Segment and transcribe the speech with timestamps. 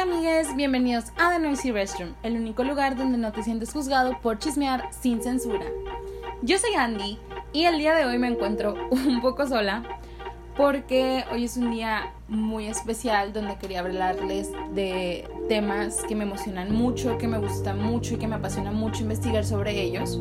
[0.00, 4.16] Hola amigues, bienvenidos a The Noisy Restroom, el único lugar donde no te sientes juzgado
[4.20, 5.66] por chismear sin censura.
[6.40, 7.18] Yo soy Andy
[7.52, 9.82] y el día de hoy me encuentro un poco sola
[10.56, 16.72] porque hoy es un día muy especial donde quería hablarles de temas que me emocionan
[16.72, 20.20] mucho, que me gustan mucho y que me apasiona mucho investigar sobre ellos.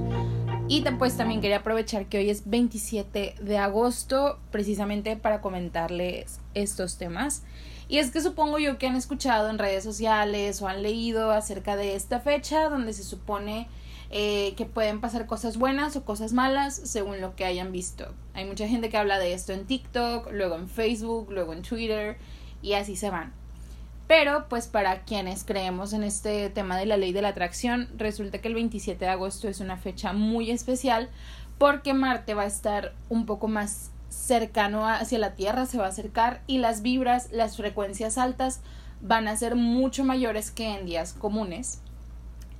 [0.67, 6.97] Y pues también quería aprovechar que hoy es 27 de agosto precisamente para comentarles estos
[6.97, 7.43] temas.
[7.89, 11.75] Y es que supongo yo que han escuchado en redes sociales o han leído acerca
[11.77, 13.67] de esta fecha donde se supone
[14.09, 18.13] eh, que pueden pasar cosas buenas o cosas malas según lo que hayan visto.
[18.33, 22.17] Hay mucha gente que habla de esto en TikTok, luego en Facebook, luego en Twitter
[22.61, 23.33] y así se van.
[24.07, 28.39] Pero pues para quienes creemos en este tema de la ley de la atracción, resulta
[28.39, 31.09] que el 27 de agosto es una fecha muy especial
[31.57, 35.89] porque Marte va a estar un poco más cercano hacia la Tierra, se va a
[35.89, 38.61] acercar y las vibras, las frecuencias altas
[39.01, 41.81] van a ser mucho mayores que en días comunes.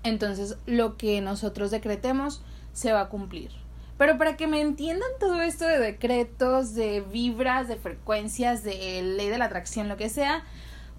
[0.04, 2.42] Entonces lo que nosotros decretemos
[2.74, 3.52] se va a cumplir.
[3.98, 9.30] Pero para que me entiendan todo esto de decretos, de vibras, de frecuencias, de ley
[9.30, 10.44] de la atracción, lo que sea,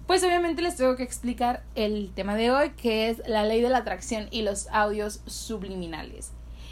[0.05, 3.69] pues obviamente les tengo que explicar el tema de hoy, que es la ley de
[3.69, 6.31] la atracción y los audios subliminales.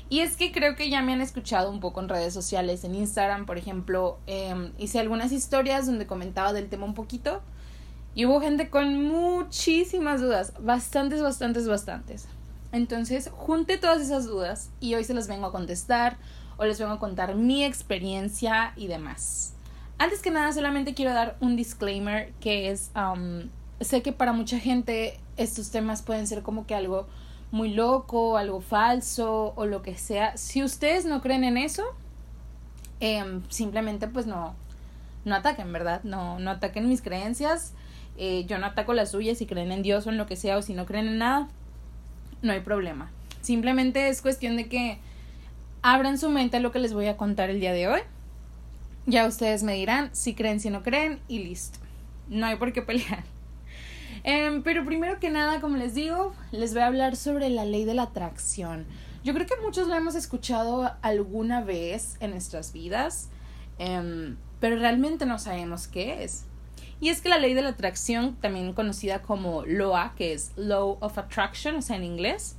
[0.09, 2.95] Y es que creo que ya me han escuchado un poco en redes sociales, en
[2.95, 7.41] Instagram, por ejemplo, em, hice algunas historias donde comentaba del tema un poquito
[8.15, 12.27] y hubo gente con muchísimas dudas, bastantes, bastantes, bastantes.
[12.71, 16.17] Entonces, junté todas esas dudas y hoy se las vengo a contestar
[16.57, 19.53] o les vengo a contar mi experiencia y demás.
[19.99, 22.91] Antes que nada, solamente quiero dar un disclaimer que es,
[23.81, 27.07] sé que para mucha gente estos temas pueden ser como que algo
[27.51, 30.35] muy loco, algo falso o lo que sea.
[30.37, 31.83] Si ustedes no creen en eso,
[32.99, 34.55] em, simplemente pues no,
[35.25, 36.01] no ataquen, ¿verdad?
[36.03, 37.73] No, no ataquen mis creencias.
[38.17, 40.57] Eh, yo no ataco las suyas si creen en Dios o en lo que sea
[40.57, 41.47] o si no creen en nada,
[42.41, 43.11] no hay problema.
[43.41, 44.99] Simplemente es cuestión de que
[45.81, 48.01] abran su mente a lo que les voy a contar el día de hoy.
[49.05, 51.79] Ya ustedes me dirán si creen, si no creen y listo.
[52.27, 53.23] No hay por qué pelear.
[54.23, 57.85] Em, pero primero que nada, como les digo, les voy a hablar sobre la ley
[57.85, 58.85] de la atracción.
[59.23, 63.29] Yo creo que muchos lo hemos escuchado alguna vez en nuestras vidas,
[63.79, 66.45] em, pero realmente no sabemos qué es.
[66.99, 70.97] Y es que la ley de la atracción, también conocida como LOA, que es Law
[70.99, 72.55] of Attraction, o sea, en inglés,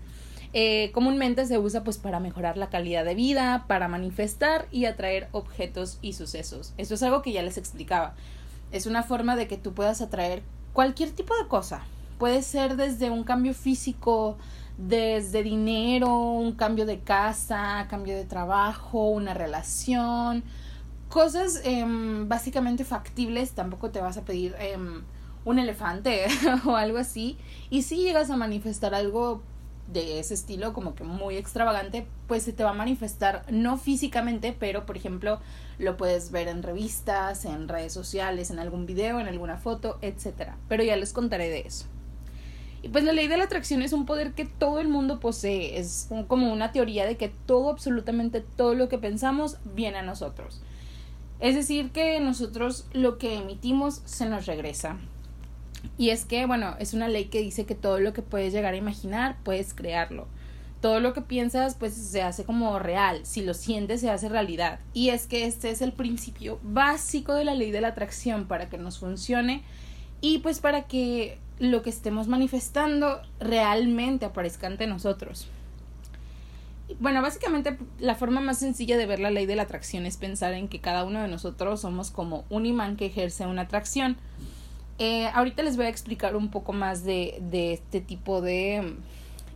[0.53, 5.29] eh, comúnmente se usa pues para mejorar la calidad de vida, para manifestar y atraer
[5.33, 6.73] objetos y sucesos.
[6.79, 8.15] Esto es algo que ya les explicaba.
[8.71, 10.43] Es una forma de que tú puedas atraer
[10.79, 11.83] cualquier tipo de cosa.
[12.21, 14.39] Puede ser desde un cambio físico,
[14.77, 20.45] desde dinero, un cambio de casa, cambio de trabajo, una relación,
[21.09, 23.55] cosas em, básicamente factibles.
[23.55, 25.03] Tampoco te vas a pedir em,
[25.45, 26.27] un elefante
[26.65, 27.37] o algo así.
[27.71, 29.43] Y si llegas a manifestar algo
[29.89, 34.55] de ese estilo como que muy extravagante, pues se te va a manifestar no físicamente,
[34.59, 35.41] pero por ejemplo
[35.79, 40.53] lo puedes ver en revistas, en redes sociales, en algún video, en alguna foto, etc.
[40.69, 41.87] Pero ya les contaré de eso.
[42.83, 45.79] Y pues la ley de la atracción es un poder que todo el mundo posee,
[45.79, 50.61] es como una teoría de que todo, absolutamente todo lo que pensamos viene a nosotros.
[51.41, 54.99] Es decir, que nosotros lo que emitimos se nos regresa.
[55.97, 58.75] Y es que, bueno, es una ley que dice que todo lo que puedes llegar
[58.75, 60.27] a imaginar, puedes crearlo.
[60.81, 63.21] Todo lo que piensas, pues se hace como real.
[63.25, 64.79] Si lo sientes, se hace realidad.
[64.93, 68.69] Y es que este es el principio básico de la ley de la atracción para
[68.69, 69.63] que nos funcione
[70.21, 75.49] y pues para que lo que estemos manifestando realmente aparezca ante nosotros.
[77.01, 80.55] Bueno, básicamente la forma más sencilla de ver la ley de la atracción es pensar
[80.55, 84.17] en que cada uno de nosotros somos como un imán que ejerce una atracción.
[84.99, 88.97] Eh, ahorita les voy a explicar un poco más de, de este tipo de,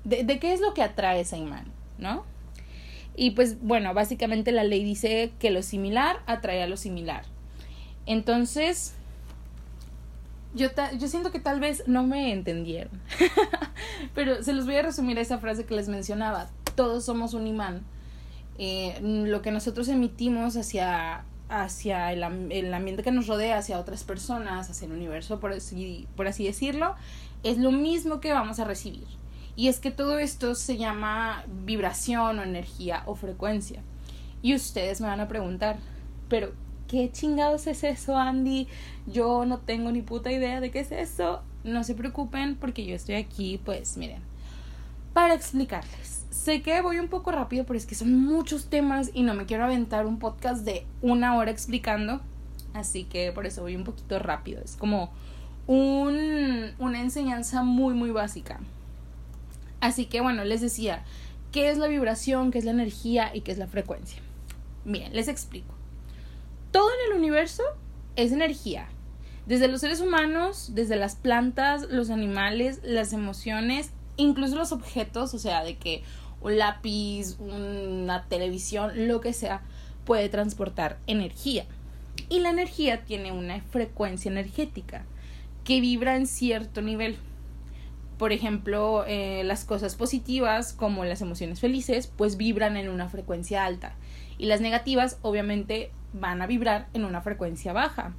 [0.05, 1.67] de, de, qué es lo que atrae ese imán,
[1.99, 2.25] ¿no?
[3.17, 7.25] Y pues bueno, básicamente la ley dice que lo similar atrae a lo similar.
[8.07, 8.95] Entonces,
[10.55, 13.01] yo, yo siento que tal vez no me entendieron,
[14.15, 16.51] pero se los voy a resumir esa frase que les mencionaba.
[16.75, 17.83] Todos somos un imán.
[18.59, 24.05] Eh, lo que nosotros emitimos hacia hacia el, el, ambiente que nos rodea, hacia otras
[24.05, 26.95] personas, hacia el universo, por así, por así decirlo,
[27.43, 29.07] es lo mismo que vamos a recibir.
[29.55, 33.83] Y es que todo esto se llama vibración o energía o frecuencia.
[34.41, 35.77] Y ustedes me van a preguntar,
[36.31, 36.55] pero
[36.89, 38.67] ¿qué chingados es eso, Andy?
[39.07, 41.43] Yo no tengo ni puta idea de qué es eso.
[41.65, 44.23] No se preocupen porque yo estoy aquí, pues miren,
[45.13, 46.22] para explicarles.
[46.33, 49.45] Sé que voy un poco rápido, pero es que son muchos temas y no me
[49.45, 52.23] quiero aventar un podcast de una hora explicando.
[52.73, 54.63] Así que por eso voy un poquito rápido.
[54.65, 55.13] Es como
[55.67, 58.61] un, una enseñanza muy, muy básica.
[59.81, 61.05] Así que bueno, les decía,
[61.53, 64.23] ¿qué es la vibración, qué es la energía y qué es la frecuencia?
[64.87, 65.75] Miren, les explico.
[66.71, 67.63] Todo en el universo
[68.17, 68.89] es energía.
[69.45, 75.39] Desde los seres humanos, desde las plantas, los animales, las emociones, incluso los objetos, o
[75.39, 76.03] sea, de que
[76.43, 79.63] un lápiz, una televisión, lo que sea,
[80.05, 81.65] puede transportar energía.
[82.29, 85.05] Y la energía tiene una frecuencia energética
[85.65, 87.17] que vibra en cierto nivel.
[88.19, 93.65] Por ejemplo, eh, las cosas positivas, como las emociones felices, pues vibran en una frecuencia
[93.65, 93.95] alta.
[94.39, 98.15] Y las negativas, obviamente, van a vibrar en una frecuencia baja.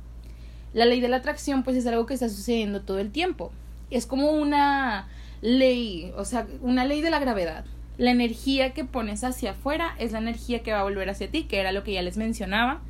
[0.74, 3.52] La ley de la atracción, pues es algo que está sucediendo todo el tiempo.
[3.92, 5.08] Es como una
[5.42, 7.66] ley, o sea, una ley de la gravedad.
[7.98, 11.44] La energía que pones hacia afuera es la energía que va a volver hacia ti,
[11.44, 12.82] que era lo que ya les mencionaba.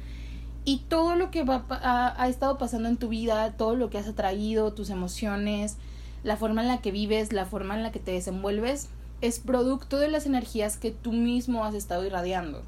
[0.65, 4.07] Y todo lo que va, ha, estado pasando en tu vida, todo lo que has
[4.07, 5.77] atraído, tus emociones,
[6.23, 8.87] la forma en la que vives, la forma en la que te desenvuelves,
[9.19, 12.63] es producto de las energías que tú mismo has estado irradiando.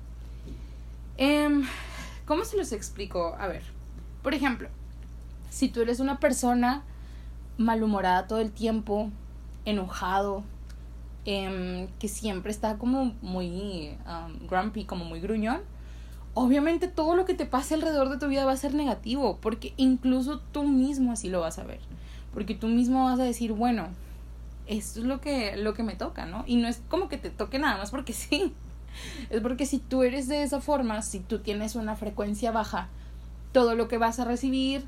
[1.17, 1.65] Em,
[2.25, 3.37] ¿Cómo se los explico?
[3.39, 3.61] A ver,
[4.23, 4.67] por ejemplo,
[5.49, 6.83] si tú eres una persona
[7.57, 9.09] malhumorada todo el tiempo,
[9.63, 10.43] enojado,
[11.25, 15.61] em, que siempre está como muy um, grumpy, como muy gruñón,
[16.33, 19.73] obviamente todo lo que te pase alrededor de tu vida va a ser negativo, porque
[19.77, 21.79] incluso tú mismo así lo vas a ver,
[22.33, 23.87] porque tú mismo vas a decir, bueno,
[24.67, 26.43] esto es lo que, lo que me toca, ¿no?
[26.47, 28.53] Y no es como que te toque nada más porque sí,
[29.29, 32.89] es porque si tú eres de esa forma, si tú tienes una frecuencia baja,
[33.51, 34.85] todo lo que vas a recibir,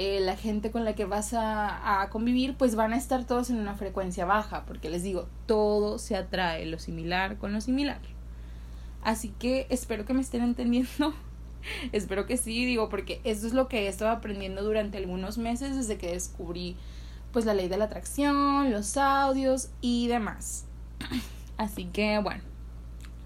[0.00, 3.50] eh, la gente con la que vas a, a, convivir, pues van a estar todos
[3.50, 7.98] en una frecuencia baja, porque les digo, todo se atrae, lo similar con lo similar.
[9.02, 11.14] Así que espero que me estén entendiendo.
[11.92, 15.74] espero que sí, digo, porque eso es lo que he estado aprendiendo durante algunos meses
[15.74, 16.76] desde que descubrí
[17.32, 20.64] pues la ley de la atracción, los audios y demás.
[21.56, 22.44] Así que bueno.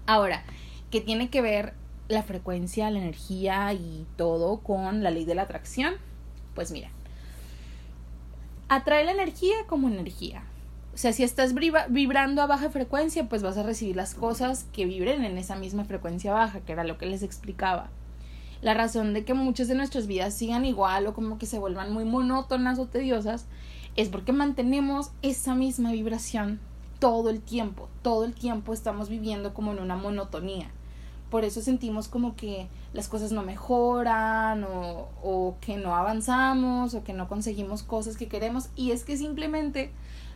[0.07, 0.43] Ahora,
[0.89, 1.75] ¿qué tiene que ver
[2.07, 5.93] la frecuencia, la energía y todo con la ley de la atracción?
[6.55, 6.89] Pues mira,
[8.69, 10.43] atrae la energía como energía.
[10.93, 14.85] O sea, si estás vibrando a baja frecuencia, pues vas a recibir las cosas que
[14.85, 17.89] vibren en esa misma frecuencia baja, que era lo que les explicaba.
[18.61, 21.91] La razón de que muchas de nuestras vidas sigan igual o como que se vuelvan
[21.91, 23.45] muy monótonas o tediosas
[23.95, 26.59] es porque mantenemos esa misma vibración
[26.99, 27.89] todo el tiempo.
[28.03, 30.69] Todo el tiempo estamos viviendo como en una monotonía.
[31.33, 37.03] Por eso sentimos como que las cosas no mejoran o, o que no avanzamos o
[37.03, 38.69] que no conseguimos cosas que queremos.
[38.75, 39.89] Y es que simplemente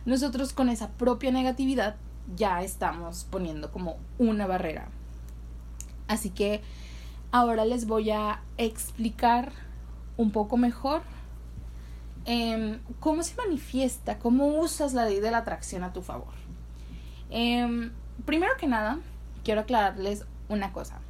[0.06, 1.94] nosotros con esa propia negatividad
[2.34, 4.88] ya estamos poniendo como una barrera.
[6.08, 6.62] Así que
[7.30, 9.52] ahora les voy a explicar
[10.16, 11.02] un poco mejor
[12.24, 16.34] em, cómo se manifiesta, cómo usas la ley de la atracción a tu favor.
[17.30, 17.92] Em,
[18.24, 18.98] primero que nada,
[19.44, 21.00] quiero aclararles una cosa.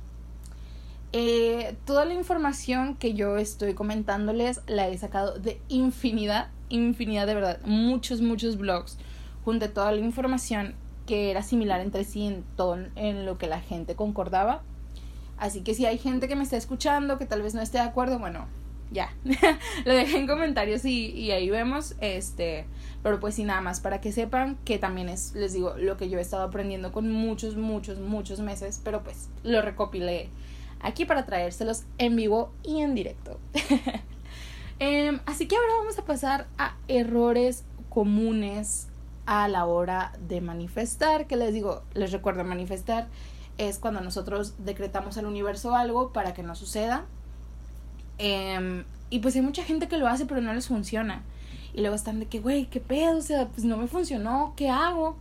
[1.12, 7.34] Eh, toda la información que yo estoy comentándoles la he sacado de infinidad infinidad de
[7.34, 8.98] verdad, muchos, muchos blogs,
[9.44, 10.74] junto toda la información
[11.06, 14.62] que era similar entre sí en todo en lo que la gente concordaba.
[15.38, 17.84] Así que si hay gente que me está escuchando que tal vez no esté de
[17.84, 18.46] acuerdo, bueno,
[18.90, 19.12] ya,
[19.84, 22.66] lo dejé en comentarios y, y, ahí vemos, este,
[23.02, 26.08] pero pues sí, nada más para que sepan que también es, les digo, lo que
[26.08, 30.28] yo he estado aprendiendo con muchos, muchos, muchos meses, pero pues lo recopilé
[30.80, 33.38] aquí para traérselos en vivo y en directo.
[34.80, 38.86] Em, así que ahora vamos a pasar a errores comunes
[39.26, 43.08] a la hora de manifestar, que les digo, les recuerdo manifestar
[43.58, 47.04] es cuando nosotros decretamos al universo algo para que no suceda.
[48.18, 51.22] Em, y pues hay mucha gente que lo hace pero no les funciona.
[51.74, 53.18] Y luego están de que, güey, ¿qué pedo?
[53.18, 55.16] O sea, pues no me funcionó, ¿qué hago?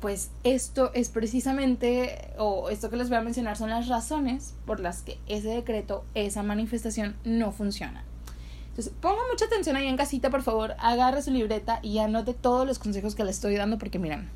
[0.00, 4.80] Pues esto es precisamente, o esto que les voy a mencionar son las razones por
[4.80, 8.04] las que ese decreto, esa manifestación no funciona.
[8.68, 12.64] Entonces, ponga mucha atención ahí en casita, por favor, agarre su libreta y anote todos
[12.64, 14.30] los consejos que le estoy dando porque miren,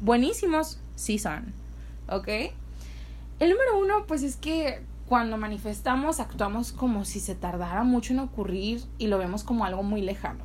[0.00, 1.54] buenísimos sí son,
[2.08, 2.28] ¿ok?
[3.38, 8.20] El número uno, pues es que cuando manifestamos actuamos como si se tardara mucho en
[8.20, 10.44] ocurrir y lo vemos como algo muy lejano.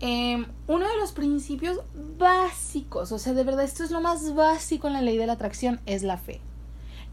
[0.00, 1.80] Em, uno de los principios
[2.18, 5.34] básicos, o sea, de verdad esto es lo más básico en la ley de la
[5.34, 6.40] atracción, es la fe.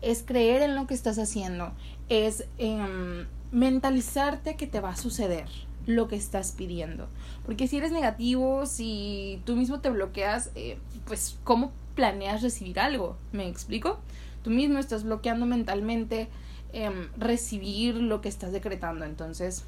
[0.02, 1.72] Es creer en lo que estás haciendo,
[2.10, 2.46] es...
[2.58, 5.48] Em, mentalizarte que te va a suceder
[5.86, 7.08] lo que estás pidiendo.
[7.46, 13.18] Porque si eres negativo, si tú mismo te bloqueas, eh, pues ¿cómo planeas recibir algo?
[13.32, 14.00] ¿Me explico?
[14.44, 16.30] Tú mismo estás bloqueando mentalmente
[16.74, 19.06] em, recibir lo que estás decretando.
[19.06, 19.66] Entonces,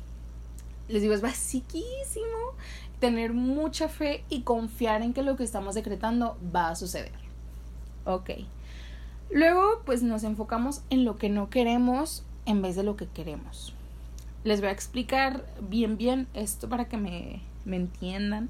[0.87, 2.53] les digo, es basiquísimo.
[2.99, 7.11] tener mucha fe y confiar en que lo que estamos decretando va a suceder.
[8.05, 8.29] Ok.
[9.29, 13.73] Luego, pues nos enfocamos en lo que no queremos en vez de lo que queremos.
[14.45, 18.49] Les voy a explicar bien, bien esto para que me, me entiendan.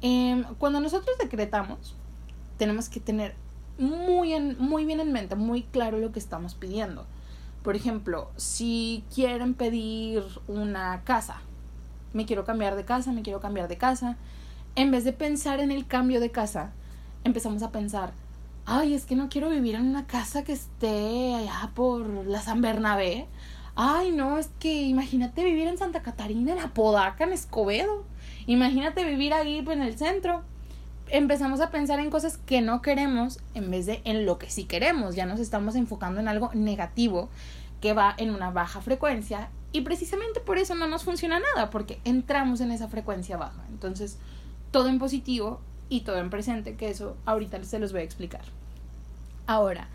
[0.00, 1.94] Em, cuando nosotros decretamos,
[2.58, 3.34] tenemos que tener
[3.78, 7.06] muy, en, muy bien en mente, muy claro lo que estamos pidiendo.
[7.62, 11.40] Por ejemplo, si quieren pedir una casa,
[12.12, 14.16] me quiero cambiar de casa, me quiero cambiar de casa,
[14.76, 16.72] en vez de pensar en el cambio de casa,
[17.24, 18.12] empezamos a pensar,
[18.66, 22.60] ay, es que no quiero vivir en una casa que esté allá por la San
[22.60, 23.26] Bernabé.
[23.74, 28.04] Ay, no, es que imagínate vivir en Santa Catarina, en Apodaca, en Escobedo.
[28.46, 30.42] Imagínate vivir ahí en el centro.
[31.08, 34.64] Empezamos a pensar en cosas que no queremos en vez de en lo que sí
[34.64, 35.14] queremos.
[35.14, 37.28] Ya nos estamos enfocando en algo negativo
[37.80, 42.00] que va en una baja frecuencia y precisamente por eso no nos funciona nada, porque
[42.04, 43.62] entramos en esa frecuencia baja.
[43.68, 44.18] Entonces,
[44.70, 48.42] todo en positivo y todo en presente, que eso ahorita se los voy a explicar.
[49.46, 49.88] Ahora,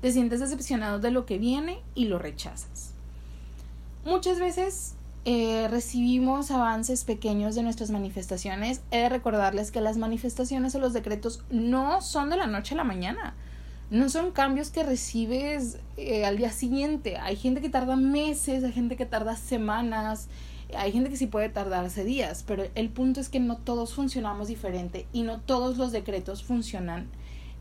[0.00, 2.92] te sientes decepcionado de lo que viene y lo rechazas.
[4.04, 4.95] Muchas veces
[5.28, 10.92] eh, recibimos avances pequeños de nuestras manifestaciones, he de recordarles que las manifestaciones o los
[10.92, 13.34] decretos no son de la noche a la mañana.
[13.90, 17.16] No son cambios que recibes eh, al día siguiente.
[17.16, 20.28] Hay gente que tarda meses, hay gente que tarda semanas,
[20.76, 24.46] hay gente que sí puede tardarse días, pero el punto es que no todos funcionamos
[24.46, 27.08] diferente y no todos los decretos funcionan,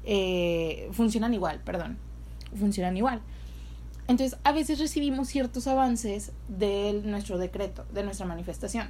[0.03, 1.97] eh, funcionan igual, perdón,
[2.55, 3.21] funcionan igual.
[4.07, 8.87] Entonces, a veces recibimos ciertos avances de nuestro decreto, de nuestra manifestación.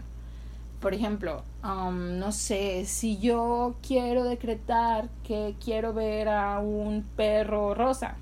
[0.82, 7.74] Por ejemplo, um, no sé, si yo quiero decretar que quiero ver a un perro
[7.74, 8.18] rosa,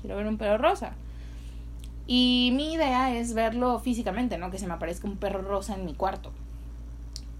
[0.00, 0.92] quiero ver un perro rosa.
[2.08, 4.50] Y mi idea es verlo físicamente, ¿no?
[4.50, 6.32] Que se me aparezca un perro rosa en mi cuarto.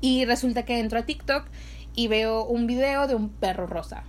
[0.01, 1.47] Y resulta que entro a TikTok
[1.95, 4.05] y veo un video de un perro rosa.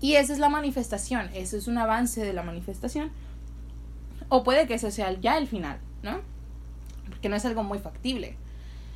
[0.00, 3.10] Y esa es la manifestación, eso es un avance de la manifestación
[4.30, 6.20] o puede que eso sea ya el final, ¿no?
[7.10, 8.36] Porque no es algo muy factible.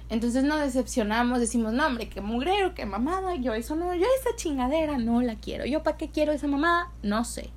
[0.08, 4.36] Entonces nos decepcionamos, decimos, no, hombre, qué mugrero, qué mamada, yo eso no, yo esa
[4.36, 5.66] chingadera no la quiero.
[5.66, 6.90] ¿Yo para qué quiero esa mamada?
[7.02, 7.50] No sé.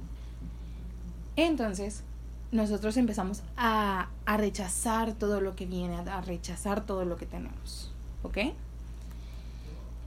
[1.35, 2.03] Entonces,
[2.51, 7.91] nosotros empezamos a, a rechazar todo lo que viene, a, rechazar todo lo que tenemos.
[8.23, 8.37] ¿Ok?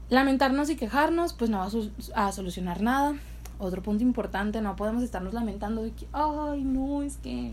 [0.08, 1.68] Lamentarnos y quejarnos, pues no va
[2.16, 3.14] a, a solucionar nada
[3.60, 7.52] otro punto importante, no podemos estarnos lamentando de que, ay, no, es que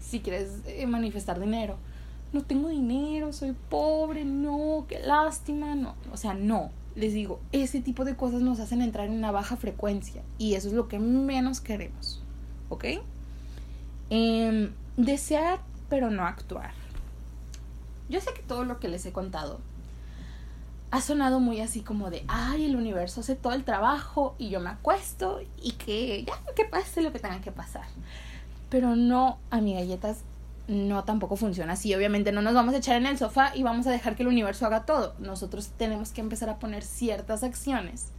[0.00, 1.76] si quieres eh, manifestar dinero,
[2.32, 7.80] no tengo dinero, soy pobre, no, qué lástima, no, o sea, no, les digo, ese
[7.80, 10.98] tipo de cosas nos hacen entrar en una baja frecuencia y eso es lo que
[10.98, 12.22] menos queremos,
[12.68, 12.84] ¿ok?
[14.10, 16.72] Em, desear, pero no actuar.
[18.08, 19.60] Yo sé que todo lo que les he contado
[20.94, 24.60] ha sonado muy así como de, ay, el universo hace todo el trabajo y yo
[24.60, 27.82] me acuesto y que ya que pase lo que tenga que pasar.
[28.70, 30.18] Pero no, a galletas,
[30.68, 31.92] no tampoco funciona así.
[31.96, 34.28] Obviamente no nos vamos a echar en el sofá y vamos a dejar que el
[34.28, 35.16] universo haga todo.
[35.18, 38.10] Nosotros tenemos que empezar a poner ciertas acciones.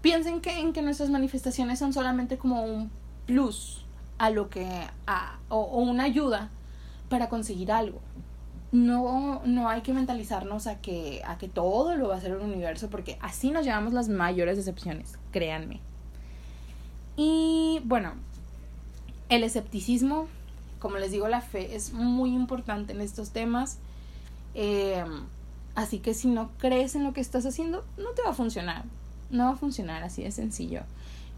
[0.00, 2.90] Piensen que en que nuestras manifestaciones son solamente como un
[3.24, 3.84] plus
[4.18, 4.66] a lo que
[5.06, 6.50] a, o una ayuda
[7.08, 8.00] para conseguir algo
[8.74, 12.40] no, no hay que mentalizarnos a que, a que todo lo va a hacer el
[12.40, 15.80] universo, porque así nos llevamos las mayores decepciones, créanme.
[17.16, 18.14] Y bueno,
[19.28, 20.26] el escepticismo,
[20.80, 23.78] como les digo, la fe es muy importante en estos temas.
[24.54, 25.22] Em,
[25.76, 28.86] así que si no crees en lo que estás haciendo, no te va a funcionar.
[29.30, 30.82] No va a funcionar, así de sencillo.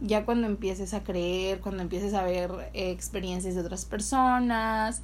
[0.01, 5.03] Ya cuando empieces a creer, cuando empieces a ver experiencias de otras personas,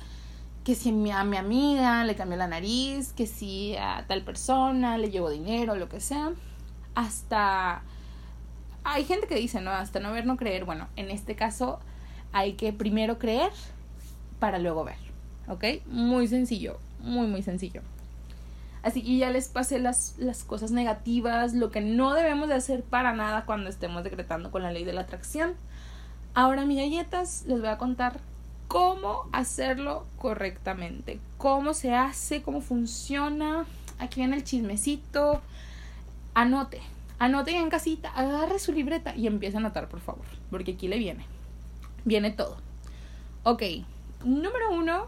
[0.64, 5.10] que si a mi amiga le cambió la nariz, que si a tal persona le
[5.10, 6.30] llevo dinero, lo que sea,
[6.94, 7.82] hasta
[8.84, 10.64] hay gente que dice, no, hasta no ver, no creer.
[10.64, 11.80] Bueno, en este caso
[12.32, 13.52] hay que primero creer
[14.38, 14.98] para luego ver,
[15.48, 15.84] ¿ok?
[15.86, 17.82] Muy sencillo, muy, muy sencillo.
[18.82, 22.82] Así que ya les pasé las, las cosas negativas, lo que no debemos de hacer
[22.82, 25.54] para nada cuando estemos decretando con la ley de la atracción.
[26.34, 28.18] Ahora, mis galletas, les voy a contar
[28.72, 33.66] cómo hacerlo correctamente, cómo se hace, cómo funciona.
[33.98, 35.42] Aquí viene el chismecito.
[36.32, 36.80] Anote,
[37.18, 40.96] anote en casita, agarre su libreta y empiece a anotar, por favor, porque aquí le
[40.96, 41.26] viene.
[42.06, 42.56] Viene todo.
[43.42, 43.62] Ok,
[44.24, 45.06] número uno,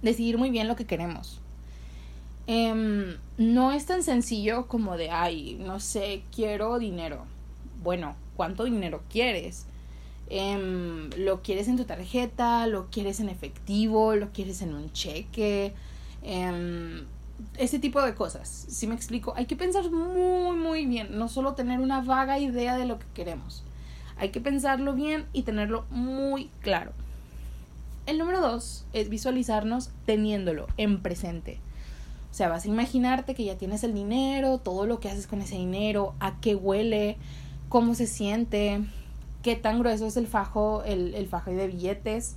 [0.00, 1.42] decidir muy bien lo que queremos.
[2.46, 7.26] Em, no es tan sencillo como de, ay, no sé, quiero dinero.
[7.82, 9.67] Bueno, ¿cuánto dinero quieres?
[10.30, 15.72] Em, lo quieres en tu tarjeta, lo quieres en efectivo, lo quieres en un cheque.
[16.22, 17.06] Em,
[17.56, 18.48] ese tipo de cosas.
[18.68, 22.76] Si me explico, hay que pensar muy, muy bien, no solo tener una vaga idea
[22.76, 23.64] de lo que queremos.
[24.16, 26.92] Hay que pensarlo bien y tenerlo muy claro.
[28.06, 31.60] El número dos es visualizarnos teniéndolo en presente.
[32.30, 35.40] O sea, vas a imaginarte que ya tienes el dinero, todo lo que haces con
[35.40, 37.16] ese dinero, a qué huele,
[37.68, 38.82] cómo se siente,
[39.42, 42.36] qué tan grueso es el fajo, el, el fajo de billetes,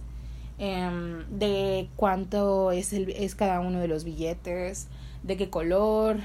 [0.58, 4.88] em, de cuánto es, el, es cada uno de los billetes,
[5.24, 6.18] de qué color,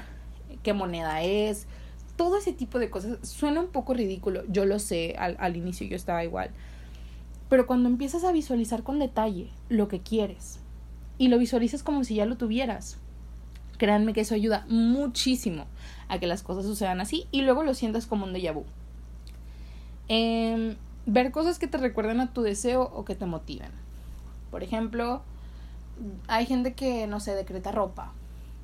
[0.63, 1.67] qué moneda es,
[2.15, 3.17] todo ese tipo de cosas.
[3.27, 6.51] Suena un poco ridículo, yo lo sé, al, al inicio yo estaba igual.
[7.49, 10.59] Pero cuando empiezas a visualizar con detalle lo que quieres
[11.17, 12.97] y lo visualizas como si ya lo tuvieras,
[13.77, 15.65] créanme que eso ayuda muchísimo
[16.09, 18.65] a que las cosas sucedan así y luego lo sientas como un déjà vu.
[20.07, 23.71] Em, ver cosas que te recuerden a tu deseo o que te motiven.
[24.51, 25.21] Por ejemplo,
[26.27, 28.13] hay gente que, no sé, decreta ropa.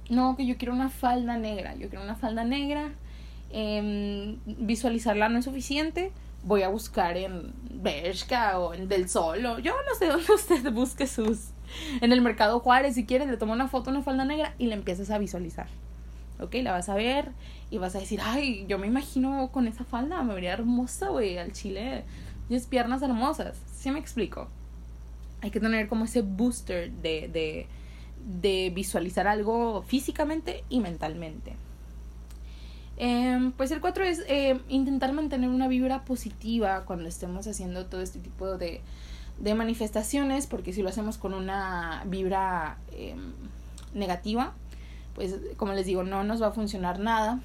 [0.10, 1.76] No, que yo quiero una falda negra.
[1.76, 2.92] Yo quiero una falda negra.
[3.52, 6.12] Eh, visualizarla no es suficiente.
[6.44, 10.72] Voy a buscar en Bershka o en Del Sol o yo no sé dónde usted
[10.72, 11.50] busque sus.
[12.02, 14.76] En el mercado Juárez, si quieres, le toma una foto, una falda negra y la
[14.76, 15.68] empiezas a visualizar.
[16.40, 16.56] ¿Ok?
[16.62, 17.32] La vas a ver
[17.70, 21.38] y vas a decir, ay, yo me imagino con esa falda, me vería hermosa, güey,
[21.38, 22.04] al chile.
[22.50, 24.48] Y es piernas hermosas, ¿sí me explico?
[25.42, 27.68] Hay que tener como ese booster de, de,
[28.42, 31.56] de visualizar algo físicamente y mentalmente.
[32.98, 38.02] Eh, pues el 4 es eh, intentar mantener una vibra positiva cuando estemos haciendo todo
[38.02, 38.82] este tipo de,
[39.40, 43.16] de manifestaciones, porque si lo hacemos con una vibra eh,
[43.94, 44.54] negativa,
[45.15, 47.39] pues como les digo, no nos va a funcionar nada.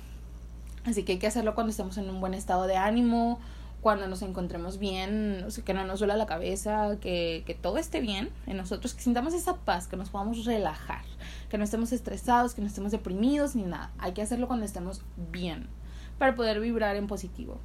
[0.84, 3.40] Así que hay que hacerlo cuando estemos en un buen estado de ánimo,
[3.80, 7.78] cuando nos encontremos bien, o sea, que no nos duela la cabeza, que, que todo
[7.78, 11.02] esté bien en nosotros, que sintamos esa paz, que nos podamos relajar,
[11.48, 13.92] que no estemos estresados, que no estemos deprimidos ni nada.
[13.98, 15.68] Hay que hacerlo cuando estemos bien,
[16.18, 17.60] para poder vibrar en positivo.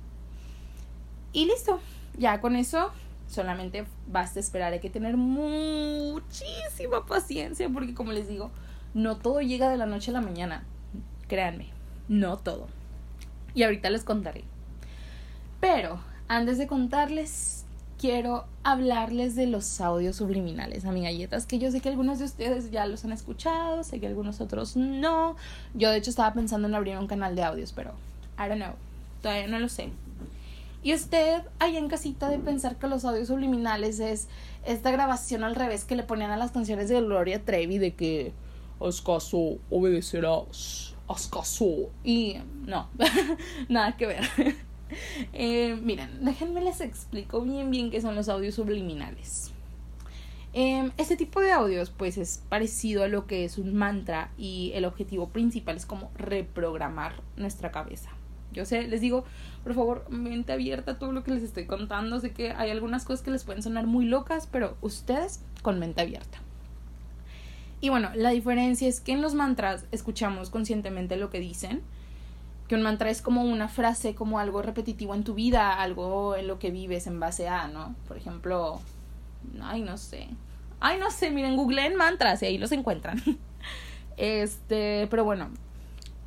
[1.32, 1.80] Y listo,
[2.18, 2.92] ya con eso
[3.28, 8.52] solamente basta esperar, hay que tener muchísima paciencia, porque como les digo,
[8.94, 10.64] no todo llega de la noche a la mañana.
[11.28, 11.68] Créanme,
[12.08, 12.68] no todo.
[13.56, 14.44] Y ahorita les contaré.
[15.60, 17.66] Pero antes de contarles,
[18.00, 22.26] quiero hablarles de los audios subliminales, a mi galletas, que yo sé que algunos de
[22.26, 25.36] ustedes ya los han escuchado, sé que algunos otros no.
[25.74, 27.92] Yo de hecho estaba pensando en abrir un canal de audios, pero
[28.38, 28.74] I don't know,
[29.22, 29.90] todavía no lo sé.
[30.84, 34.28] Y usted ahí en casita de pensar que los audios subliminales es
[34.66, 38.34] esta grabación al revés que le ponían a las canciones de Gloria Trevi de que
[38.86, 41.90] haz caso, obedecerás, haz caso.
[42.04, 42.90] Y no,
[43.70, 44.24] nada que ver.
[45.34, 49.52] eh, miren, déjenme les explico bien bien qué son los audios subliminales.
[50.56, 54.72] Eh, este tipo de audios pues es parecido a lo que es un mantra y
[54.76, 58.12] el objetivo principal es como reprogramar nuestra cabeza.
[58.52, 59.26] Yo sé, les digo,
[59.64, 62.20] por favor, mente abierta a todo lo que les estoy contando.
[62.20, 66.02] Sé que hay algunas cosas que les pueden sonar muy locas, pero ustedes con mente
[66.02, 66.43] abierta.
[67.84, 71.82] Y bueno, la diferencia es que en los mantras escuchamos conscientemente lo que dicen,
[72.70, 76.48] que un mantra es como una frase, como algo repetitivo en tu vida, algo en
[76.48, 77.94] lo que vives en base a, ¿no?
[78.08, 78.80] Por ejemplo,
[79.62, 80.30] ay, no sé.
[80.80, 83.22] Ay, no sé, miren, googleen mantras y ahí los encuentran.
[84.16, 85.50] Este, pero bueno,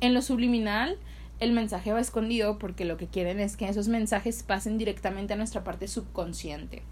[0.01, 0.99] en lo subliminal
[1.39, 5.37] el mensaje va escondido porque lo que quieren es que esos mensajes pasen directamente a
[5.37, 6.83] nuestra parte subconsciente,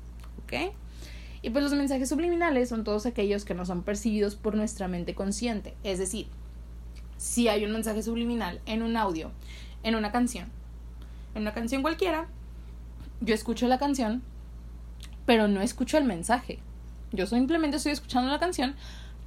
[0.43, 0.73] ¿ok?
[1.45, 5.13] Y pues los mensajes subliminales son todos aquellos que no son percibidos por nuestra mente
[5.13, 5.75] consciente.
[5.83, 6.25] Es decir,
[7.17, 9.29] si hay un mensaje subliminal en un audio,
[9.83, 10.47] en una canción,
[11.35, 12.25] en una canción cualquiera,
[13.21, 14.23] yo escucho la canción,
[15.27, 16.57] pero no escucho el mensaje.
[17.11, 18.73] Yo simplemente estoy escuchando la canción,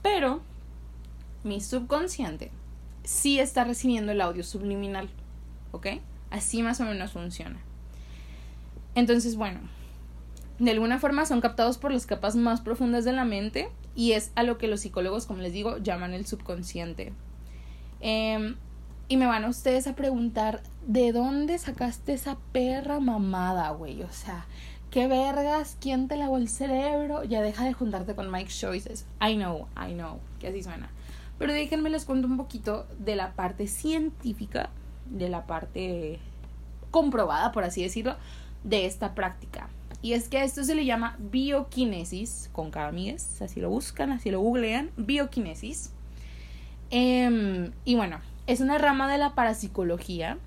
[0.02, 0.40] pero
[1.44, 2.50] mi subconsciente
[3.04, 5.08] sí está recibiendo el audio subliminal.
[5.70, 5.86] ¿Ok?
[6.30, 7.60] Así más o menos funciona.
[8.96, 9.60] Entonces, bueno,
[10.58, 14.32] de alguna forma son captados por las capas más profundas de la mente y es
[14.34, 17.12] a lo que los psicólogos, como les digo, llaman el subconsciente.
[18.00, 18.54] Eh,
[19.10, 24.02] y me van a ustedes a preguntar, ¿de dónde sacaste esa perra mamada, güey?
[24.02, 24.44] O sea,
[24.90, 25.78] ¿qué vergas?
[25.80, 27.24] ¿Quién te lavó el cerebro?
[27.24, 29.06] Ya deja de juntarte con Mike Choices.
[29.20, 30.90] I know, I know, que así suena.
[31.38, 34.70] Pero déjenme les cuento un poquito de la parte científica,
[35.06, 36.18] de la parte
[36.90, 38.16] comprobada, por así decirlo,
[38.62, 39.68] de esta práctica.
[40.00, 42.92] Y es que esto se le llama bioquinesis, con cada
[43.40, 45.92] así lo buscan, así lo googlean, bioquinesis.
[46.90, 50.38] Eh, y bueno, es una rama de la parapsicología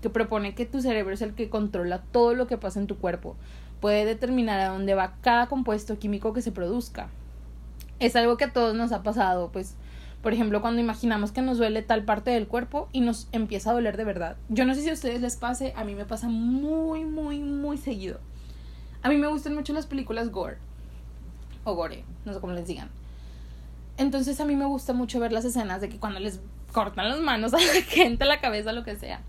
[0.00, 2.98] que propone que tu cerebro es el que controla todo lo que pasa en tu
[2.98, 3.36] cuerpo.
[3.80, 7.08] Puede determinar a dónde va cada compuesto químico que se produzca.
[7.98, 9.74] Es algo que a todos nos ha pasado, pues,
[10.22, 13.72] Por ejemplo, cuando imaginamos que nos duele tal parte del cuerpo y nos empieza a
[13.72, 14.36] doler de verdad.
[14.48, 17.78] Yo no sé si a ustedes les pase, a mí me pasa muy, muy, muy
[17.78, 18.18] seguido.
[19.02, 20.58] A mí me gustan mucho las películas gore.
[21.64, 22.90] O gore, no sé cómo les digan.
[23.96, 26.40] Entonces a mí me gusta mucho ver las escenas de que cuando les
[26.72, 29.20] cortan las manos a la gente, la cabeza, lo que sea.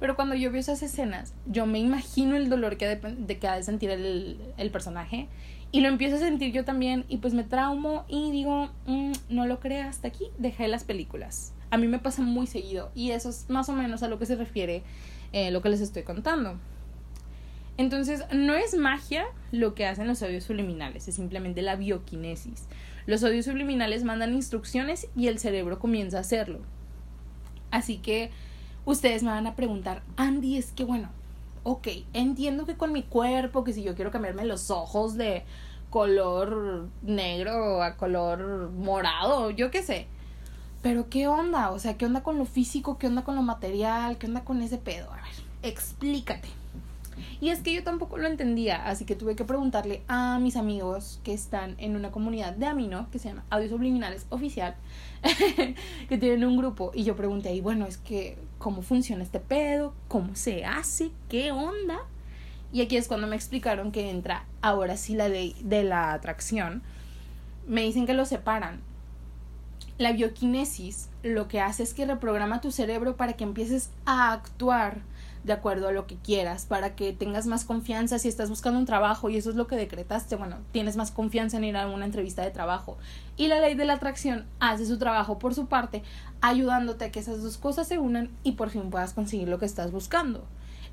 [0.00, 3.56] Pero cuando yo veo esas escenas, yo me imagino el dolor que de, que ha
[3.56, 5.26] de sentir el, el, personaje
[5.72, 9.46] y lo empiezo a sentir yo también y pues me traumo y digo, mm, no
[9.46, 11.52] lo creas, hasta aquí dejé las películas.
[11.70, 14.26] A mí me pasa muy seguido y eso es más o menos a lo que
[14.26, 14.82] se refiere
[15.32, 16.54] eh, lo que les estoy contando.
[17.78, 22.66] Entonces, no es magia lo que hacen los audios subliminales, es simplemente la bioquinesis.
[23.06, 26.58] Los audios subliminales mandan instrucciones y el cerebro comienza a hacerlo.
[27.70, 28.30] Así que
[28.84, 31.08] ustedes me van a preguntar, Andy, es que bueno,
[31.62, 35.44] ok, entiendo que con mi cuerpo, que si yo quiero cambiarme los ojos de
[35.88, 40.06] color negro a color morado, yo qué sé.
[40.82, 41.70] Pero ¿qué onda?
[41.70, 42.98] O sea, ¿qué onda con lo físico?
[42.98, 44.18] ¿Qué onda con lo material?
[44.18, 45.12] ¿Qué onda con ese pedo?
[45.12, 45.24] A ver,
[45.62, 46.48] explícate.
[47.40, 51.20] Y es que yo tampoco lo entendía, así que tuve que preguntarle a mis amigos
[51.24, 54.74] que están en una comunidad de Amino, que se llama Audios Subliminales Oficial,
[56.08, 56.90] que tienen un grupo.
[56.94, 59.94] Y yo pregunté ahí, bueno, es que, ¿cómo funciona este pedo?
[60.08, 61.10] ¿Cómo se hace?
[61.28, 61.98] ¿Qué onda?
[62.72, 66.82] Y aquí es cuando me explicaron que entra ahora sí la ley de la atracción.
[67.66, 68.80] Me dicen que lo separan.
[69.96, 75.00] La bioquinesis lo que hace es que reprograma tu cerebro para que empieces a actuar
[75.48, 78.86] de acuerdo a lo que quieras, para que tengas más confianza si estás buscando un
[78.86, 82.04] trabajo y eso es lo que decretaste, bueno, tienes más confianza en ir a una
[82.04, 82.96] entrevista de trabajo.
[83.36, 86.04] Y la ley de la atracción hace su trabajo por su parte,
[86.40, 89.66] ayudándote a que esas dos cosas se unan y por fin puedas conseguir lo que
[89.66, 90.44] estás buscando.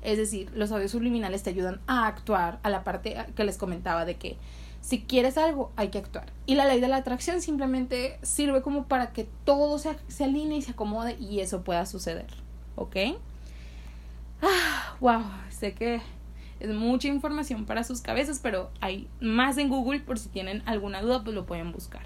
[0.02, 4.04] Es decir, los audios subliminales te ayudan a actuar a la parte que les comentaba
[4.04, 4.36] de que
[4.80, 6.32] si quieres algo, hay que actuar.
[6.46, 10.58] Y la ley de la atracción simplemente sirve como para que todo se, se alinee
[10.58, 12.28] y se acomode y eso pueda suceder.
[12.76, 12.96] ¿Ok?
[14.42, 16.00] Ah, wow, sé que
[16.60, 21.02] es mucha información para sus cabezas, pero hay más en Google por si tienen alguna
[21.02, 22.04] duda, pues lo pueden buscar.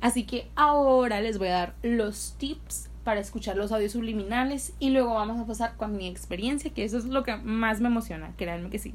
[0.00, 4.90] Así que ahora les voy a dar los tips para escuchar los audios subliminales y
[4.90, 8.32] luego vamos a pasar con mi experiencia, que eso es lo que más me emociona,
[8.36, 8.94] créanme que sí.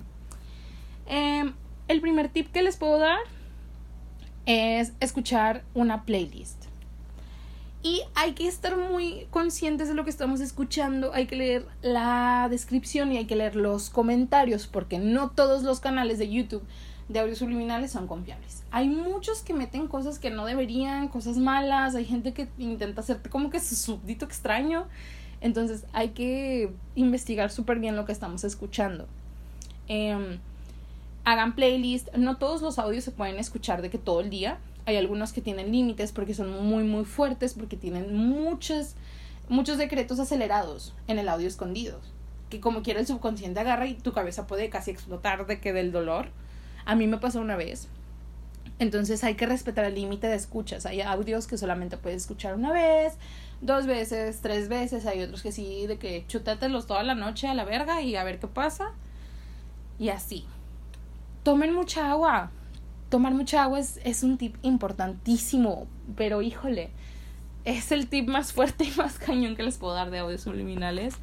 [1.06, 1.54] Em,
[1.88, 3.20] el primer tip que les puedo dar
[4.46, 6.59] es escuchar una playlist.
[7.82, 12.48] Y hay que estar muy conscientes de lo que estamos escuchando, hay que leer la
[12.50, 16.64] descripción y hay que leer los comentarios, porque no todos los canales de YouTube
[17.08, 18.64] de audios subliminales son confiables.
[18.72, 23.30] Hay muchos que meten cosas que no deberían, cosas malas, hay gente que intenta hacerte
[23.30, 24.86] como que su súbdito extraño.
[25.42, 29.08] Entonces hay que investigar súper bien lo que estamos escuchando.
[29.88, 30.40] Em,
[31.24, 34.98] hagan playlist, no todos los audios se pueden escuchar de que todo el día hay
[34.98, 38.96] algunos que tienen límites porque son muy muy fuertes, porque tienen muchos,
[39.48, 42.00] muchos decretos acelerados en el audio escondido.
[42.50, 45.92] Que como quiera el subconsciente agarra y tu cabeza puede casi explotar de que del
[45.92, 46.30] dolor.
[46.86, 47.88] A mí me pasó una vez.
[48.80, 50.86] Entonces hay que respetar el límite de escuchas.
[50.86, 53.18] Hay audios que solamente puedes escuchar una vez,
[53.62, 55.06] dos veces, tres veces.
[55.06, 58.24] Hay otros que sí, de que chutatelos toda la noche a la verga y a
[58.24, 58.94] ver qué pasa.
[60.00, 60.46] Y así.
[61.44, 62.52] Tomen mucha agua
[63.10, 66.92] tomar mucha agua es, un tip importantísimo, pero híjole,
[67.66, 71.16] es el tip más fuerte y más cañón que les puedo dar de audios subliminales.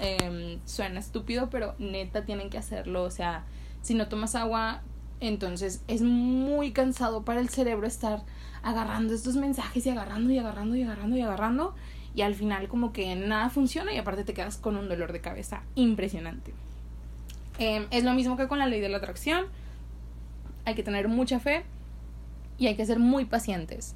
[0.00, 3.02] Em, suena estúpido, pero neta tienen que hacerlo.
[3.02, 3.44] O sea,
[3.82, 4.82] si no tomas agua,
[5.20, 8.22] entonces es muy cansado para el cerebro estar
[8.62, 11.74] agarrando estos mensajes y agarrando y agarrando y agarrando y agarrando.
[12.14, 15.20] Y al final como que nada funciona y aparte te quedas con un dolor de
[15.20, 16.54] cabeza impresionante.
[17.58, 19.46] Em, es lo mismo que con la ley de la atracción
[20.64, 21.64] hay que tener mucha fe
[22.58, 23.94] y hay que ser muy pacientes.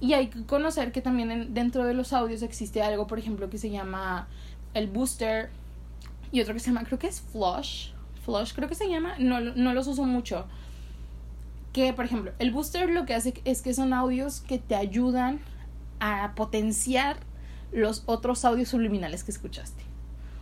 [0.00, 3.58] Y hay que conocer que también dentro de los audios existe algo, por ejemplo, que
[3.58, 4.28] se llama
[4.74, 5.50] el booster
[6.32, 7.90] y otro que se llama, creo que es flush.
[8.24, 9.14] Flush, creo que se llama.
[9.18, 10.46] No, no los uso mucho.
[11.72, 15.40] Que, por ejemplo, el booster lo que hace es que son audios que te ayudan
[16.00, 17.16] a potenciar
[17.72, 19.82] los otros audios subliminales que escuchaste.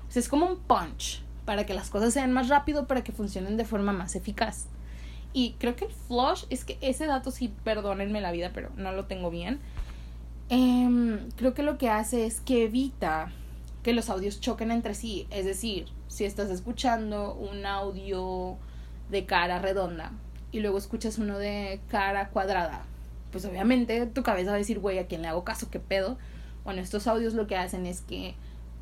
[0.09, 3.13] O sea, es como un punch para que las cosas sean más rápido, para que
[3.13, 4.67] funcionen de forma más eficaz.
[5.33, 8.93] Y creo que el flush, es que ese dato sí, perdónenme la vida, pero no
[8.93, 9.61] lo tengo bien.
[10.49, 13.33] Em, creo que lo que hace es que evita
[13.83, 15.27] que los audios choquen entre sí.
[15.31, 18.59] Es decir, si estás escuchando un audio
[19.11, 20.13] de cara redonda
[20.51, 22.85] y luego escuchas uno de cara cuadrada,
[23.31, 25.71] pues obviamente tu cabeza va a decir, güey, ¿a quién le hago caso?
[25.71, 26.19] ¿Qué pedo?
[26.65, 28.35] Bueno, estos audios lo que hacen es que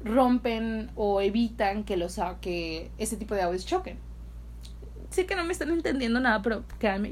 [0.05, 3.99] rompen o evitan que, los, que ese tipo de audios choquen
[5.11, 6.65] sí que no me están entendiendo nada, pero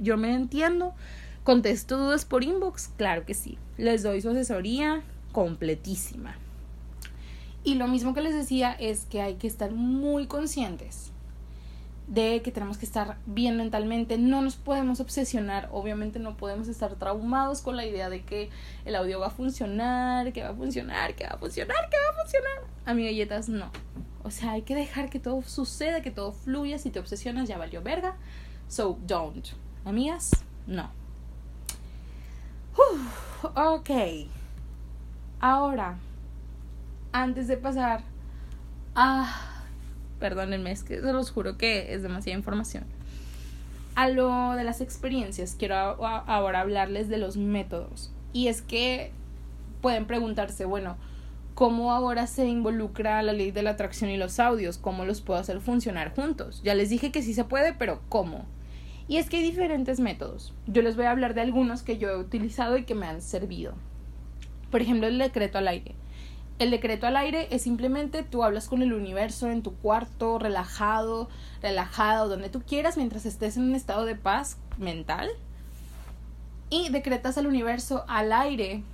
[0.02, 0.94] yo me entiendo
[1.48, 2.90] ¿Contesto dudas por inbox?
[2.98, 3.56] Claro que sí.
[3.78, 5.00] Les doy su asesoría
[5.32, 6.37] completísima.
[7.64, 11.11] Y lo mismo que les decía es que hay que estar muy conscientes
[12.06, 16.96] de que tenemos que estar bien mentalmente, no nos podemos obsesionar, obviamente no podemos estar
[16.96, 18.50] traumados con la idea de que
[18.84, 22.11] el audio va a funcionar, que va a funcionar, que va a funcionar, que va
[22.11, 22.58] a funcionar.
[22.84, 22.92] A
[23.48, 23.72] no.
[24.28, 27.56] O sea, hay que dejar que todo suceda, que todo fluya, si te obsesionas ya
[27.56, 28.14] valió verga.
[28.68, 29.46] So don't.
[29.86, 30.32] Amigas,
[30.66, 30.90] no.
[33.42, 33.90] ok.
[35.40, 35.96] Ahora,
[37.10, 38.02] antes de pasar
[38.94, 39.64] a
[40.20, 42.84] Perdónenme, es que se los juro que es demasiada información.
[43.94, 48.10] A lo de las experiencias, quiero ahora hablarles de los métodos.
[48.34, 49.10] Y es que
[49.80, 50.98] pueden preguntarse, bueno,
[51.58, 54.78] ¿cómo ahora se involucra la ley de la atracción y los audios?
[54.78, 56.60] ¿Cómo los puedo hacer funcionar juntos?
[56.62, 58.44] Ya les dije que sí se puede, pero ¿cómo?
[59.08, 60.54] Y es que hay diferentes métodos.
[60.68, 63.20] Yo les voy a hablar de algunos que yo he utilizado y que me han
[63.20, 63.74] servido.
[64.70, 65.96] Por ejemplo, el decreto al aire.
[66.60, 71.28] El decreto al aire es simplemente tú hablas con el universo en tu cuarto, relajado,
[71.60, 75.28] relajado, donde tú quieras, mientras estés en un estado de paz mental.
[76.70, 78.84] Y decretas al universo al aire,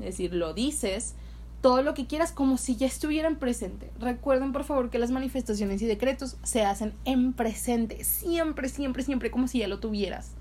[0.00, 1.14] es decir, lo dices,
[1.60, 3.90] todo lo que quieras como si ya estuvieran presente.
[3.98, 9.30] Recuerden por favor que las manifestaciones y decretos se hacen en presente, siempre, siempre, siempre,
[9.30, 10.32] como si ya lo tuvieras.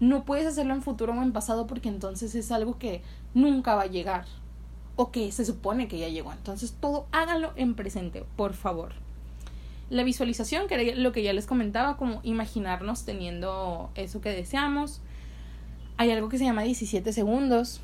[0.00, 3.02] No puedes hacerlo en futuro o en pasado porque entonces es algo que
[3.32, 4.26] nunca va a llegar
[4.96, 6.32] o que se supone que ya llegó.
[6.32, 8.92] Entonces todo háganlo en presente, por favor.
[9.88, 15.00] La visualización, que era lo que ya les comentaba, como imaginarnos teniendo eso que deseamos.
[15.96, 17.80] Hay algo que se llama 17 segundos.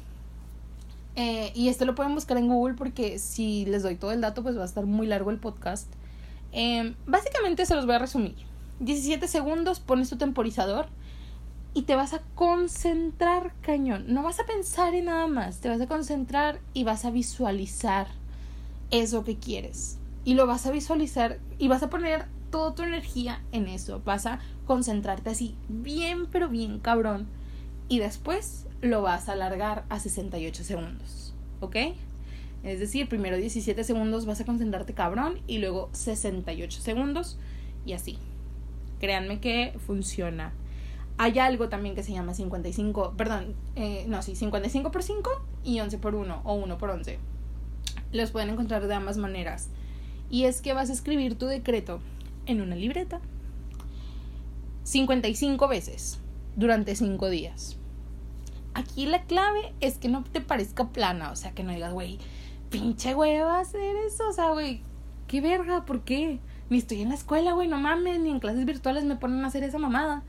[1.15, 4.43] Eh, y esto lo pueden buscar en Google porque si les doy todo el dato,
[4.43, 5.93] pues va a estar muy largo el podcast.
[6.53, 8.35] Em, básicamente se los voy a resumir.
[8.81, 10.87] 17 segundos, pones tu temporizador
[11.75, 14.05] y te vas a concentrar cañón.
[14.09, 18.09] No vas a pensar en nada más, te vas a concentrar y vas a visualizar
[18.91, 19.99] eso que quieres.
[20.25, 24.03] Y lo vas a visualizar y vas a poner toda tu energía en eso.
[24.05, 27.27] Vas a concentrarte así, bien, pero bien cabrón.
[27.89, 31.35] Y después lo vas a alargar a 68 segundos.
[31.61, 31.77] ¿Ok?
[32.63, 37.39] Es decir, primero 17 segundos vas a concentrarte cabrón y luego 68 segundos
[37.87, 38.19] y así.
[39.01, 40.53] Créanme que funciona
[41.19, 45.31] hay algo también que se llama 55, perdón, eh, no, sí, 55 por 5
[45.63, 47.19] y 11 por 1 o 1 por 11.
[48.13, 49.69] Los pueden encontrar de ambas maneras.
[50.31, 52.01] Y es que vas a escribir tu decreto
[52.47, 53.21] en una libreta
[54.85, 56.19] 55 veces
[56.57, 57.77] durante 5 días.
[58.75, 62.19] Aquí la clave es que no te parezca plana, o sea, que no digas, güey,
[62.71, 64.81] pinche güey, va a hacer eso, o sea, güey,
[65.27, 66.41] qué verga, ¿por qué?
[66.71, 69.49] Ni estoy en la escuela, güey, no mames, ni en clases virtuales me ponen a
[69.49, 70.25] hacer esa mamada.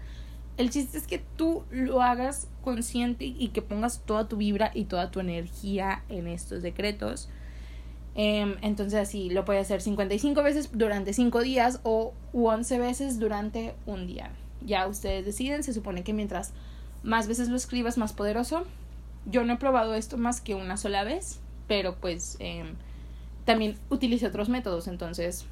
[0.58, 4.86] El chiste es que tú lo hagas consciente y que pongas toda tu vibra y
[4.86, 7.30] toda tu energía en estos decretos.
[8.16, 13.74] Em, entonces así lo puedes hacer 55 veces durante 5 días o 11 veces durante
[13.88, 14.32] un día.
[14.62, 16.54] Ya ustedes deciden, se supone que mientras
[17.04, 18.64] más veces lo escribas, más poderoso.
[19.26, 22.76] Yo no he probado esto más que una sola vez, pero pues em,
[23.46, 25.46] también utilicé otros métodos, entonces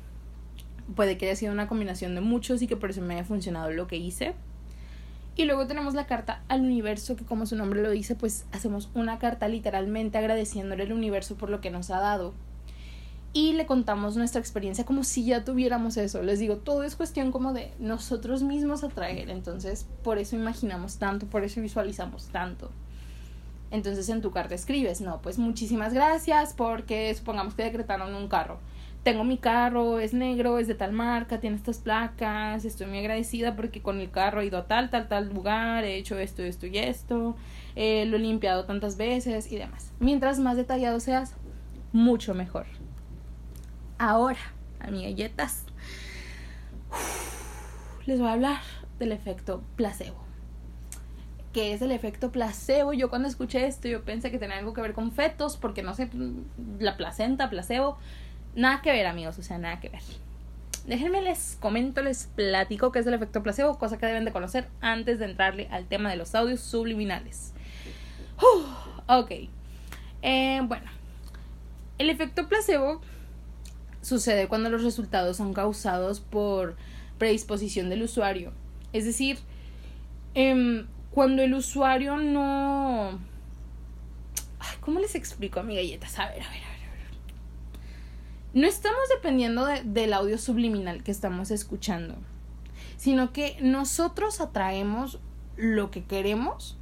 [0.96, 3.72] puede que haya sido una combinación de muchos y que por eso me haya funcionado
[3.72, 4.34] lo que hice.
[5.36, 8.90] Y luego tenemos la carta al universo, que como su nombre lo dice, pues hacemos
[8.94, 12.34] una carta literalmente agradeciéndole al universo por lo que nos ha dado.
[13.34, 16.22] Y le contamos nuestra experiencia como si ya tuviéramos eso.
[16.22, 19.30] Les digo, todo es cuestión como de nosotros mismos atraer.
[19.30, 22.72] Entonces, por eso imaginamos tanto, por eso visualizamos tanto.
[23.70, 28.60] Entonces en tu carta escribes, no, pues muchísimas gracias porque supongamos que decretaron un carro
[29.04, 33.56] tengo mi carro, es negro, es de tal marca, tiene estas placas, estoy muy agradecida
[33.56, 36.68] porque con el carro he ido a tal, tal, tal lugar, he hecho esto, esto
[36.68, 37.36] y esto,
[37.76, 39.92] eh, lo he limpiado tantas veces y demás.
[40.00, 41.34] Mientras más detallado seas,
[41.92, 42.68] mucho mejor.
[44.04, 44.40] Ahora,
[44.80, 45.64] galletas
[48.08, 48.60] les voy a hablar
[48.98, 50.18] del efecto placebo.
[51.54, 52.94] ¿Qué es el efecto placebo?
[52.94, 55.94] Yo cuando escuché esto, yo pensé que tenía algo que ver con fetos, porque no
[55.94, 56.10] sé,
[56.80, 58.00] la placenta, placebo
[58.56, 60.02] Nada que ver, amigos, o sea, nada que ver.
[60.88, 64.68] Déjenme les comento, les platico qué es el efecto placebo, cosa que deben de conocer
[64.82, 67.54] antes de entrarle al tema de los audios subliminales.
[69.08, 69.32] ok.
[70.24, 70.90] Eh, bueno,
[72.00, 73.00] el efecto placebo
[74.02, 76.76] sucede cuando los resultados son causados por
[77.18, 78.52] predisposición del usuario.
[78.94, 79.38] Es decir,
[80.34, 83.20] em, cuando el usuario no...
[84.60, 86.08] Ay, ¿Cómo les explico a mi galleta?
[86.18, 86.82] A ver, a ver, a ver
[88.54, 92.16] no estamos dependiendo del audio subliminal que estamos escuchando,
[92.98, 95.20] sino que nosotros atraemos
[95.56, 96.78] lo que queremos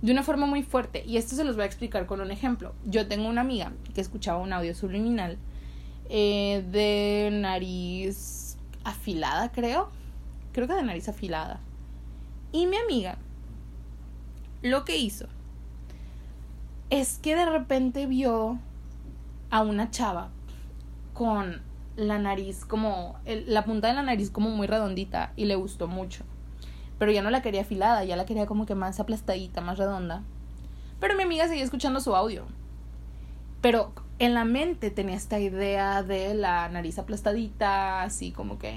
[0.00, 1.04] de una forma muy fuerte.
[1.04, 2.74] Y esto se los voy a explicar con un ejemplo.
[2.86, 5.36] Yo tengo una amiga que escuchaba un audio subliminal
[6.08, 9.90] eh, de nariz afilada, creo.
[10.52, 11.60] Creo que de nariz afilada.
[12.52, 13.16] Y mi amiga
[14.62, 15.26] lo que hizo
[16.90, 18.58] es que de repente vio
[19.50, 20.30] a una chava
[21.14, 21.62] con
[21.96, 26.24] la nariz como, la punta de la nariz como muy redondita y le gustó mucho.
[26.98, 30.22] Pero ya no la quería afilada, ya la quería como que más aplastadita, más redonda.
[31.00, 32.44] Pero mi amiga seguía escuchando su audio.
[33.60, 38.74] Pero en la mente tenía esta idea de la nariz aplastadita, así como que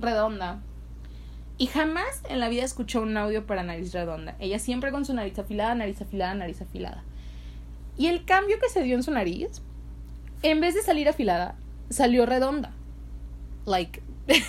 [0.00, 0.60] redonda.
[1.58, 4.36] Y jamás en la vida escuchó un audio para nariz redonda.
[4.38, 7.02] Ella siempre con su nariz afilada, nariz afilada, nariz afilada.
[7.96, 9.62] Y el cambio que se dio en su nariz,
[10.42, 11.56] en vez de salir afilada,
[11.88, 12.72] salió redonda.
[13.64, 14.02] Like,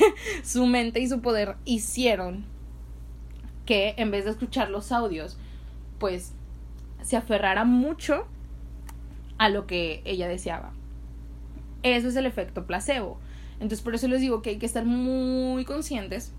[0.43, 2.45] su mente y su poder hicieron
[3.65, 5.37] que en vez de escuchar los audios,
[5.99, 6.33] pues
[7.03, 8.27] se aferrara mucho
[9.37, 10.73] a lo que ella deseaba.
[11.83, 13.19] Eso es el efecto placebo.
[13.55, 16.33] Entonces por eso les digo que hay que estar muy conscientes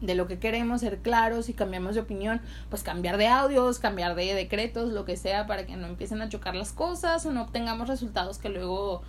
[0.00, 4.14] de lo que queremos, ser claros y cambiamos de opinión, pues cambiar de audios, cambiar
[4.14, 7.42] de decretos, lo que sea, para que no empiecen a chocar las cosas o no
[7.42, 9.02] obtengamos resultados que luego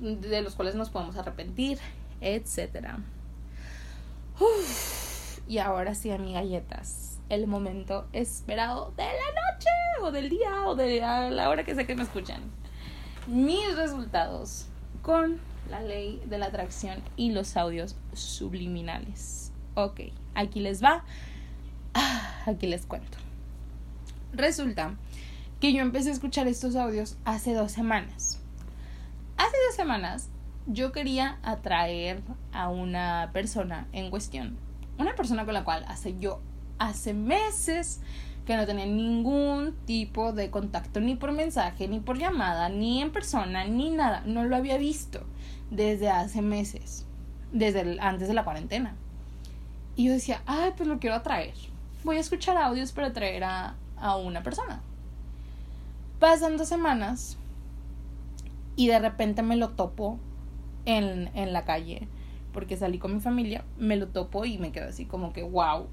[0.00, 1.78] de los cuales nos podemos arrepentir,
[2.20, 2.98] etcétera.
[5.46, 9.70] Y ahora sí, mi galletas, el momento esperado de la noche
[10.02, 12.42] o del día o de la hora que sé que me escuchan.
[13.26, 14.66] Mis resultados
[15.02, 15.40] con
[15.70, 19.52] la ley de la atracción y los audios subliminales.
[19.74, 20.00] Ok
[20.34, 21.04] aquí les va.
[21.94, 23.18] Ah, aquí les cuento.
[24.32, 24.94] Resulta
[25.60, 28.40] que yo empecé a escuchar estos audios hace dos semanas.
[29.36, 30.28] Hace dos semanas
[30.66, 34.56] yo quería atraer a una persona en cuestión.
[34.98, 36.40] Una persona con la cual hace yo
[36.80, 38.00] hace meses
[38.46, 43.12] que no tenía ningún tipo de contacto ni por mensaje, ni por llamada, ni en
[43.12, 44.22] persona, ni nada.
[44.26, 45.20] No lo había visto
[45.70, 47.06] desde hace meses,
[47.52, 48.96] desde antes de la cuarentena.
[49.94, 51.54] Y yo decía, ay, pues lo quiero atraer.
[52.02, 54.80] Voy a escuchar audios para atraer a, a una persona.
[56.18, 57.36] Pasan dos semanas
[58.74, 60.18] y de repente me lo topo
[60.86, 62.08] en, en la calle
[62.52, 65.86] porque salí con mi familia, me lo topo y me quedo así como que, wow.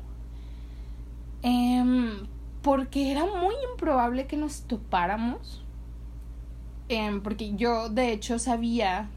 [1.41, 2.27] Em,
[2.61, 5.63] porque era muy improbable que nos topáramos.
[6.89, 9.09] Em, porque yo de hecho sabía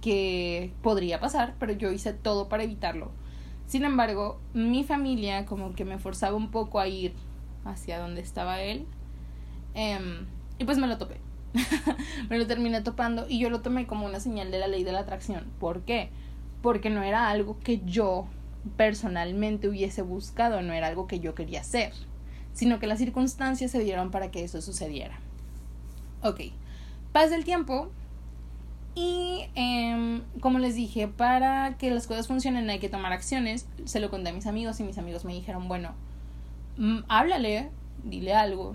[0.00, 3.10] que podría pasar, pero yo hice todo para evitarlo.
[3.66, 7.14] Sin embargo, mi familia como que me forzaba un poco a ir
[7.64, 8.86] hacia donde estaba él.
[9.74, 10.26] Em,
[10.58, 11.20] y pues me lo topé.
[12.30, 14.92] me lo terminé topando y yo lo tomé como una señal de la ley de
[14.92, 15.44] la atracción.
[15.58, 16.10] ¿Por qué?
[16.62, 18.26] Porque no era algo que yo
[18.76, 21.92] personalmente hubiese buscado, no era algo que yo quería hacer,
[22.52, 25.18] sino que las circunstancias se dieron para que eso sucediera.
[26.22, 26.40] Ok,
[27.12, 27.90] pasa el tiempo,
[28.96, 33.68] y em, como les dije, para que las cosas funcionen hay que tomar acciones.
[33.84, 35.90] Se lo conté a mis amigos y mis amigos me dijeron, bueno,
[36.78, 37.68] mm, háblale,
[38.04, 38.74] dile algo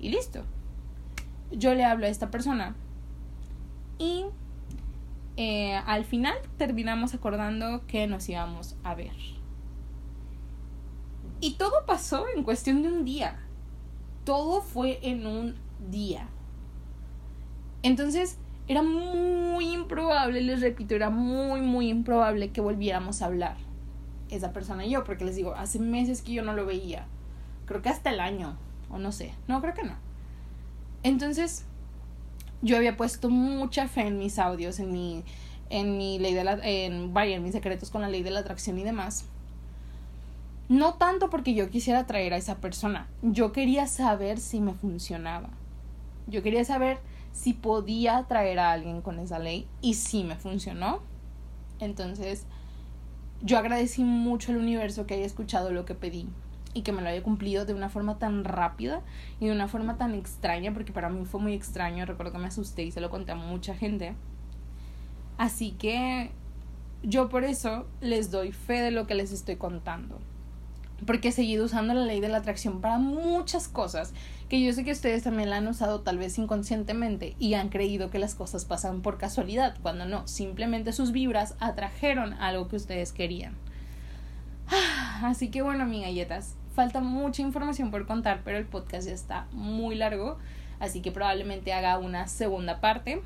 [0.00, 0.42] y listo.
[1.52, 2.74] Yo le hablo a esta persona
[3.96, 4.24] y
[5.36, 9.12] eh, al final terminamos acordando que nos íbamos a ver.
[11.40, 13.38] Y todo pasó en cuestión de un día.
[14.24, 15.56] Todo fue en un
[15.90, 16.28] día.
[17.82, 23.56] Entonces, era muy improbable, les repito, era muy, muy improbable que volviéramos a hablar.
[24.30, 27.06] Esa persona y yo, porque les digo, hace meses que yo no lo veía.
[27.66, 28.56] Creo que hasta el año,
[28.88, 29.34] o no sé.
[29.48, 29.96] No, creo que no.
[31.02, 31.66] Entonces,
[32.64, 35.22] yo había puesto mucha fe en mis audios, en mi,
[35.68, 38.78] en mi ley de la, en, en mis secretos con la ley de la atracción
[38.78, 39.26] y demás.
[40.70, 43.06] No tanto porque yo quisiera atraer a esa persona.
[43.20, 45.50] Yo quería saber si me funcionaba.
[46.26, 46.98] Yo quería saber
[47.32, 51.00] si podía traer a alguien con esa ley y sí me funcionó.
[51.80, 52.46] Entonces,
[53.42, 56.28] yo agradecí mucho al universo que haya escuchado lo que pedí
[56.74, 59.00] y que me lo haya cumplido de una forma tan rápida
[59.40, 62.48] y de una forma tan extraña, porque para mí fue muy extraño, recuerdo que me
[62.48, 64.14] asusté y se lo conté a mucha gente.
[65.38, 66.30] Así que
[67.02, 70.18] yo por eso les doy fe de lo que les estoy contando
[71.06, 74.14] porque he seguido usando la ley de la atracción para muchas cosas
[74.48, 78.10] que yo sé que ustedes también la han usado tal vez inconscientemente y han creído
[78.10, 83.12] que las cosas pasan por casualidad, cuando no, simplemente sus vibras atrajeron algo que ustedes
[83.12, 83.54] querían.
[85.22, 89.46] Así que bueno, mi galletas, falta mucha información por contar, pero el podcast ya está
[89.52, 90.38] muy largo,
[90.80, 93.22] así que probablemente haga una segunda parte.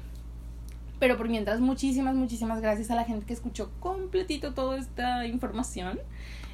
[0.99, 5.99] Pero por mientras, muchísimas, muchísimas gracias a la gente que escuchó completito toda esta información.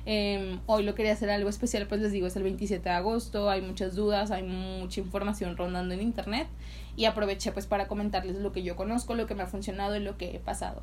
[0.06, 3.48] Em, hoy lo quería hacer algo especial, pues les digo, es el 27 de agosto,
[3.48, 6.46] hay muchas dudas, hay mucha información rondando en internet
[6.94, 10.00] y aproveché pues para comentarles lo que yo conozco, lo que me ha funcionado y
[10.00, 10.82] lo que he pasado.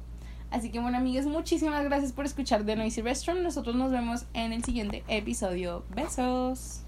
[0.52, 3.43] Así que bueno, amigas, muchísimas gracias por escuchar The Noisy Restaurant.
[3.43, 5.84] Nosotros nos vemos en el siguiente episodio.
[5.95, 6.81] Besos.